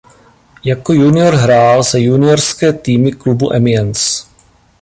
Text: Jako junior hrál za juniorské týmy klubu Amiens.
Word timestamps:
Jako 0.63 0.93
junior 0.93 1.35
hrál 1.35 1.83
za 1.83 1.97
juniorské 1.97 2.73
týmy 2.73 3.11
klubu 3.11 3.53
Amiens. 3.55 4.27